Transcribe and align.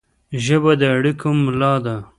ژبه 0.43 0.71
د 0.79 0.83
اړیکو 0.97 1.29
ملا 1.45 1.73
ده 1.85 1.95